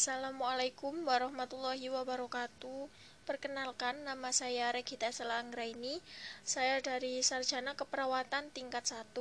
[0.00, 2.88] Assalamualaikum warahmatullahi wabarakatuh.
[3.28, 6.00] Perkenalkan, nama saya Regita Selanggraini.
[6.40, 9.12] Saya dari Sarjana Keperawatan tingkat 1.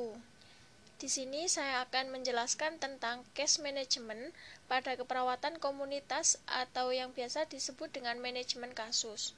[0.95, 4.31] Di sini saya akan menjelaskan tentang case management
[4.71, 9.35] pada keperawatan komunitas atau yang biasa disebut dengan manajemen kasus.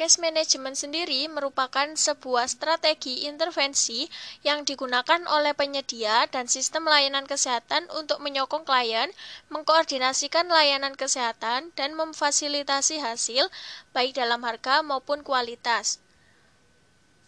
[0.00, 4.08] Case management sendiri merupakan sebuah strategi intervensi
[4.40, 9.12] yang digunakan oleh penyedia dan sistem layanan kesehatan untuk menyokong klien,
[9.52, 13.52] mengkoordinasikan layanan kesehatan, dan memfasilitasi hasil,
[13.92, 16.00] baik dalam harga maupun kualitas.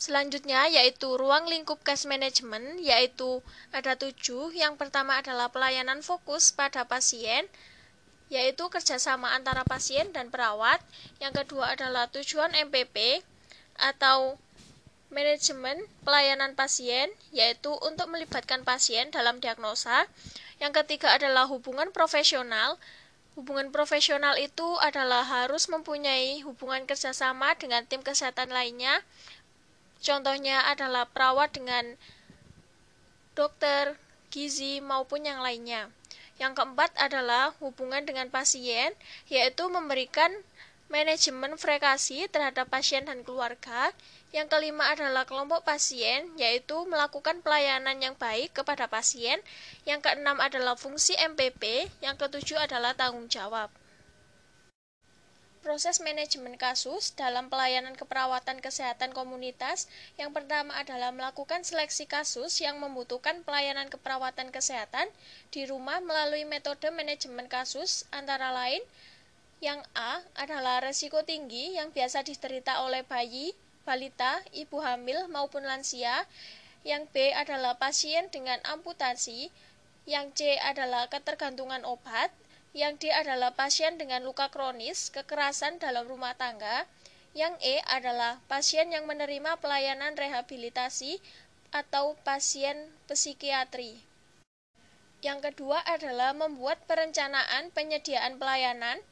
[0.01, 4.49] Selanjutnya yaitu ruang lingkup case management, yaitu ada tujuh.
[4.57, 7.45] Yang pertama adalah pelayanan fokus pada pasien,
[8.33, 10.81] yaitu kerjasama antara pasien dan perawat.
[11.21, 13.21] Yang kedua adalah tujuan MPP
[13.77, 14.41] atau
[15.13, 20.09] manajemen pelayanan pasien, yaitu untuk melibatkan pasien dalam diagnosa.
[20.57, 22.81] Yang ketiga adalah hubungan profesional.
[23.37, 29.05] Hubungan profesional itu adalah harus mempunyai hubungan kerjasama dengan tim kesehatan lainnya.
[30.01, 32.01] Contohnya adalah perawat dengan
[33.37, 33.97] dokter,
[34.33, 35.93] gizi, maupun yang lainnya.
[36.43, 38.91] Yang keempat adalah hubungan dengan pasien,
[39.31, 40.27] yaitu memberikan
[40.91, 43.95] manajemen frekasi terhadap pasien dan keluarga.
[44.35, 49.39] Yang kelima adalah kelompok pasien, yaitu melakukan pelayanan yang baik kepada pasien.
[49.87, 53.71] Yang keenam adalah fungsi MPP, yang ketujuh adalah tanggung jawab.
[55.63, 59.87] Proses manajemen kasus dalam pelayanan keperawatan kesehatan komunitas
[60.19, 65.07] yang pertama adalah melakukan seleksi kasus yang membutuhkan pelayanan keperawatan kesehatan
[65.55, 68.83] di rumah melalui metode manajemen kasus antara lain
[69.63, 73.55] yang A adalah resiko tinggi yang biasa diderita oleh bayi,
[73.87, 76.27] balita, ibu hamil maupun lansia.
[76.83, 79.55] Yang B adalah pasien dengan amputasi.
[80.03, 82.35] Yang C adalah ketergantungan obat.
[82.73, 86.89] Yang D adalah pasien dengan luka kronis, kekerasan dalam rumah tangga.
[87.37, 91.21] Yang E adalah pasien yang menerima pelayanan rehabilitasi
[91.69, 94.01] atau pasien psikiatri.
[95.21, 99.05] Yang kedua adalah membuat perencanaan penyediaan pelayanan,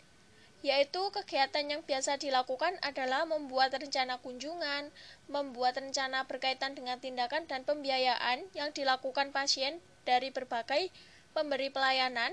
[0.64, 4.88] yaitu kegiatan yang biasa dilakukan adalah membuat rencana kunjungan,
[5.28, 10.88] membuat rencana berkaitan dengan tindakan dan pembiayaan yang dilakukan pasien dari berbagai
[11.36, 12.32] pemberi pelayanan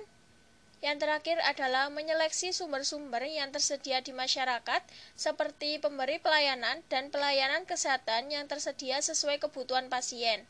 [0.77, 4.85] yang terakhir adalah menyeleksi sumber-sumber yang tersedia di masyarakat,
[5.17, 10.45] seperti pemberi pelayanan dan pelayanan kesehatan yang tersedia sesuai kebutuhan pasien.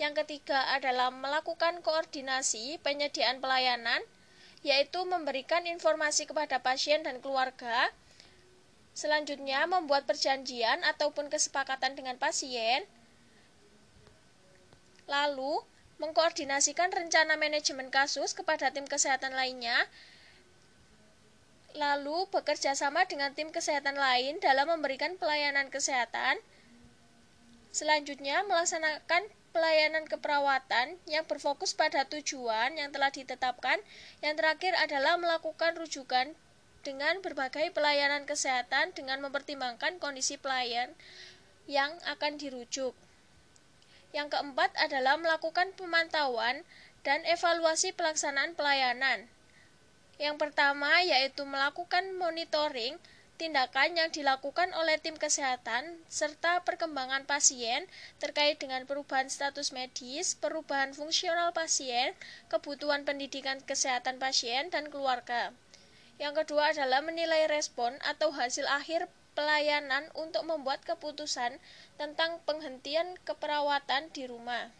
[0.00, 4.00] Yang ketiga adalah melakukan koordinasi penyediaan pelayanan,
[4.64, 7.92] yaitu memberikan informasi kepada pasien dan keluarga.
[8.96, 12.88] Selanjutnya, membuat perjanjian ataupun kesepakatan dengan pasien.
[15.04, 15.60] Lalu,
[16.00, 19.76] mengkoordinasikan rencana manajemen kasus kepada tim kesehatan lainnya,
[21.76, 26.40] lalu bekerja sama dengan tim kesehatan lain dalam memberikan pelayanan kesehatan.
[27.70, 33.78] Selanjutnya, melaksanakan pelayanan keperawatan yang berfokus pada tujuan yang telah ditetapkan.
[34.24, 36.34] Yang terakhir adalah melakukan rujukan
[36.80, 40.90] dengan berbagai pelayanan kesehatan dengan mempertimbangkan kondisi pelayan
[41.68, 42.96] yang akan dirujuk.
[44.10, 46.66] Yang keempat adalah melakukan pemantauan
[47.06, 49.30] dan evaluasi pelaksanaan pelayanan.
[50.20, 53.00] Yang pertama yaitu melakukan monitoring
[53.40, 57.88] tindakan yang dilakukan oleh tim kesehatan serta perkembangan pasien
[58.20, 62.12] terkait dengan perubahan status medis, perubahan fungsional pasien,
[62.52, 65.56] kebutuhan pendidikan kesehatan pasien dan keluarga.
[66.20, 71.56] Yang kedua adalah menilai respon atau hasil akhir pelayanan untuk membuat keputusan
[72.00, 74.70] tentang penghentian keperawatan di rumah.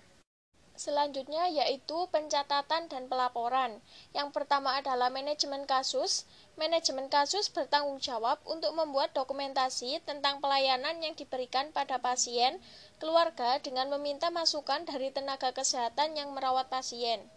[0.81, 3.85] Selanjutnya yaitu pencatatan dan pelaporan.
[4.17, 6.25] Yang pertama adalah manajemen kasus.
[6.57, 12.57] Manajemen kasus bertanggung jawab untuk membuat dokumentasi tentang pelayanan yang diberikan pada pasien,
[12.97, 17.29] keluarga dengan meminta masukan dari tenaga kesehatan yang merawat pasien.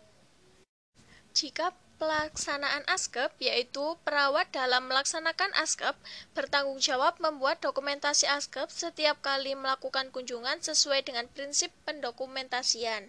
[1.36, 5.96] Jika pelaksanaan ASKEP yaitu perawat dalam melaksanakan ASKEP
[6.36, 13.08] bertanggung jawab membuat dokumentasi ASKEP setiap kali melakukan kunjungan sesuai dengan prinsip pendokumentasian.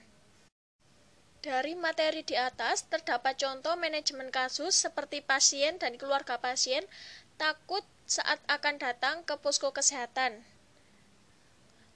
[1.43, 6.87] Dari materi di atas terdapat contoh manajemen kasus seperti pasien dan keluarga pasien
[7.35, 10.39] takut saat akan datang ke posko kesehatan.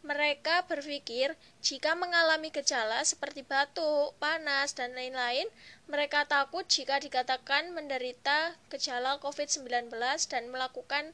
[0.08, 5.44] Mereka berpikir jika mengalami gejala seperti batuk, panas, dan lain-lain,
[5.84, 9.92] mereka takut jika dikatakan menderita gejala COVID-19
[10.32, 11.12] dan melakukan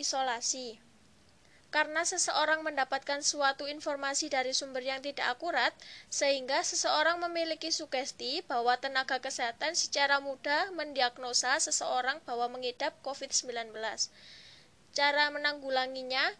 [0.00, 0.80] isolasi.
[1.74, 5.74] karena seseorang mendapatkan suatu informasi dari sumber yang tidak akurat,
[6.06, 13.74] sehingga seseorang memiliki sugesti bahwa tenaga kesehatan secara mudah mendiagnosa seseorang bahwa mengidap COVID-19.
[14.94, 16.38] Cara menanggulanginya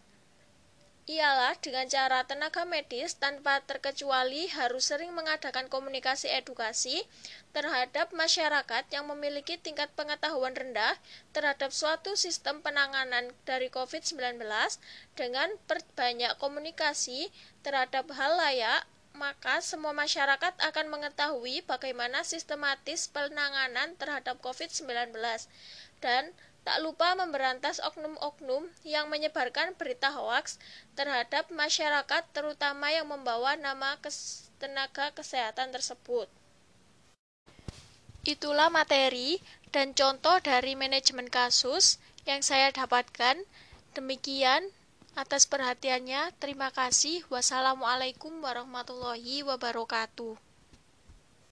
[1.05, 7.05] ialah dengan cara tenaga medis tanpa terkecuali harus sering mengadakan komunikasi edukasi
[7.53, 10.97] terhadap masyarakat yang memiliki tingkat pengetahuan rendah
[11.29, 14.41] terhadap suatu sistem penanganan dari COVID-19
[15.13, 17.29] dengan perbanyak komunikasi
[17.61, 18.81] terhadap hal layak
[19.13, 25.13] maka semua masyarakat akan mengetahui bagaimana sistematis penanganan terhadap COVID-19
[26.01, 26.33] dan
[26.65, 30.57] Tak lupa memberantas oknum-oknum yang menyebarkan berita hoaks
[30.97, 34.01] terhadap masyarakat terutama yang membawa nama
[34.57, 36.25] tenaga kesehatan tersebut.
[38.25, 39.37] Itulah materi
[39.69, 43.37] dan contoh dari manajemen kasus yang saya dapatkan.
[43.93, 44.73] Demikian
[45.13, 46.33] atas perhatiannya.
[46.41, 47.21] Terima kasih.
[47.29, 50.54] Wassalamualaikum warahmatullahi wabarakatuh.